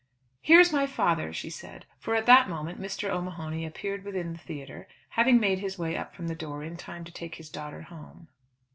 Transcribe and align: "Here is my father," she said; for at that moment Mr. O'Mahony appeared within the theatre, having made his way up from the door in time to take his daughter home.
"Here 0.41 0.59
is 0.59 0.73
my 0.73 0.87
father," 0.87 1.31
she 1.31 1.51
said; 1.51 1.85
for 1.99 2.15
at 2.15 2.25
that 2.25 2.49
moment 2.49 2.81
Mr. 2.81 3.07
O'Mahony 3.11 3.67
appeared 3.67 4.03
within 4.03 4.33
the 4.33 4.39
theatre, 4.39 4.87
having 5.09 5.39
made 5.39 5.59
his 5.59 5.77
way 5.77 5.95
up 5.95 6.15
from 6.15 6.27
the 6.27 6.33
door 6.33 6.63
in 6.63 6.75
time 6.75 7.03
to 7.03 7.11
take 7.11 7.35
his 7.35 7.51
daughter 7.51 7.83
home. 7.83 8.27